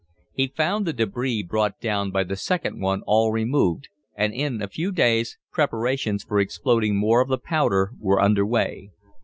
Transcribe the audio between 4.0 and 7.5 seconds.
and in a few days, preparations for exploding more of the